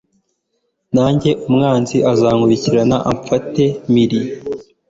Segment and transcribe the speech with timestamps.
[0.95, 4.19] nanjye umwanzi azankurikirane, amfate mpiri